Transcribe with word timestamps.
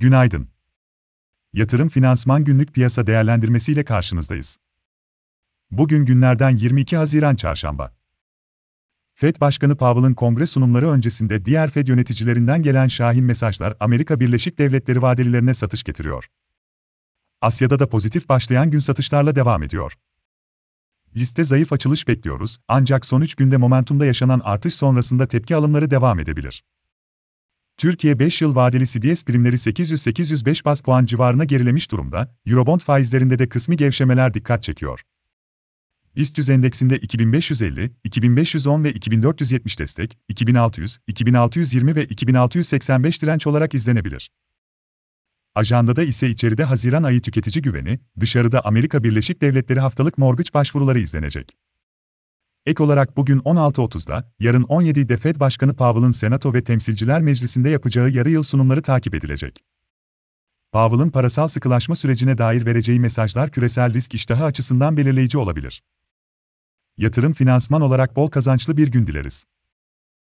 Günaydın. 0.00 0.48
Yatırım 1.52 1.88
Finansman 1.88 2.44
Günlük 2.44 2.74
Piyasa 2.74 3.06
Değerlendirmesi 3.06 3.72
ile 3.72 3.84
karşınızdayız. 3.84 4.56
Bugün 5.70 6.04
günlerden 6.04 6.50
22 6.50 6.96
Haziran 6.96 7.36
Çarşamba. 7.36 7.94
Fed 9.14 9.36
Başkanı 9.40 9.76
Powell'ın 9.76 10.14
kongre 10.14 10.46
sunumları 10.46 10.90
öncesinde 10.90 11.44
diğer 11.44 11.70
Fed 11.70 11.86
yöneticilerinden 11.86 12.62
gelen 12.62 12.86
şahin 12.86 13.24
mesajlar 13.24 13.76
Amerika 13.80 14.20
Birleşik 14.20 14.58
Devletleri 14.58 15.02
vadelilerine 15.02 15.54
satış 15.54 15.82
getiriyor. 15.82 16.30
Asya'da 17.40 17.78
da 17.78 17.88
pozitif 17.88 18.28
başlayan 18.28 18.70
gün 18.70 18.78
satışlarla 18.78 19.36
devam 19.36 19.62
ediyor. 19.62 19.98
Liste 21.16 21.44
zayıf 21.44 21.72
açılış 21.72 22.08
bekliyoruz, 22.08 22.58
ancak 22.68 23.06
son 23.06 23.20
3 23.20 23.34
günde 23.34 23.56
momentumda 23.56 24.06
yaşanan 24.06 24.40
artış 24.44 24.74
sonrasında 24.74 25.26
tepki 25.26 25.56
alımları 25.56 25.90
devam 25.90 26.20
edebilir. 26.20 26.62
Türkiye 27.80 28.18
5 28.18 28.42
yıl 28.42 28.54
vadeli 28.54 28.86
CDS 28.86 29.24
primleri 29.24 29.56
800-805 29.56 30.64
bas 30.64 30.80
puan 30.80 31.04
civarına 31.04 31.44
gerilemiş 31.44 31.90
durumda, 31.92 32.36
Eurobond 32.46 32.80
faizlerinde 32.80 33.38
de 33.38 33.48
kısmi 33.48 33.76
gevşemeler 33.76 34.34
dikkat 34.34 34.62
çekiyor. 34.62 35.00
BIST 36.16 36.38
100 36.38 36.50
endeksinde 36.50 36.98
2550, 36.98 37.90
2510 38.04 38.84
ve 38.84 38.92
2470 38.92 39.78
destek, 39.78 40.18
2600, 40.28 40.98
2620 41.06 41.96
ve 41.96 42.04
2685 42.04 43.22
direnç 43.22 43.46
olarak 43.46 43.74
izlenebilir. 43.74 44.30
Ajandada 45.54 46.02
ise 46.02 46.30
içeride 46.30 46.64
Haziran 46.64 47.02
ayı 47.02 47.22
tüketici 47.22 47.62
güveni, 47.62 48.00
dışarıda 48.20 48.64
Amerika 48.64 49.04
Birleşik 49.04 49.42
Devletleri 49.42 49.80
haftalık 49.80 50.18
mortgage 50.18 50.50
başvuruları 50.54 50.98
izlenecek. 50.98 51.56
Ek 52.66 52.82
olarak 52.82 53.16
bugün 53.16 53.38
16.30'da, 53.38 54.32
yarın 54.40 54.62
17'de 54.62 55.16
Fed 55.16 55.40
Başkanı 55.40 55.76
Powell'ın 55.76 56.10
Senato 56.10 56.54
ve 56.54 56.64
Temsilciler 56.64 57.22
Meclisi'nde 57.22 57.68
yapacağı 57.70 58.10
yarı 58.10 58.30
yıl 58.30 58.42
sunumları 58.42 58.82
takip 58.82 59.14
edilecek. 59.14 59.64
Powell'ın 60.72 61.10
parasal 61.10 61.48
sıkılaşma 61.48 61.96
sürecine 61.96 62.38
dair 62.38 62.66
vereceği 62.66 63.00
mesajlar 63.00 63.50
küresel 63.50 63.94
risk 63.94 64.14
iştahı 64.14 64.44
açısından 64.44 64.96
belirleyici 64.96 65.38
olabilir. 65.38 65.82
Yatırım 66.96 67.32
finansman 67.32 67.82
olarak 67.82 68.16
bol 68.16 68.30
kazançlı 68.30 68.76
bir 68.76 68.88
gün 68.88 69.06
dileriz. 69.06 69.44